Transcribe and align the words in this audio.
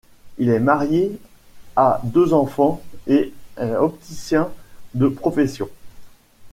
Il 0.39 0.49
est 0.49 0.59
marié, 0.59 1.11
a 1.75 2.01
deux 2.05 2.33
enfants 2.33 2.81
et 3.05 3.31
est 3.57 3.75
opticien 3.75 4.49
de 4.95 5.07
profession. 5.07 5.69